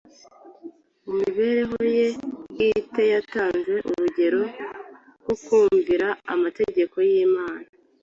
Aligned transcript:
Mu 1.05 1.11
mibereho 1.21 1.77
ye 1.95 2.07
bwite 2.51 3.03
yatanze 3.13 3.71
urugero 3.89 4.39
rwo 5.21 5.35
kumvira 5.45 6.07
amategeko 6.33 6.95
y’Imana. 7.09 7.67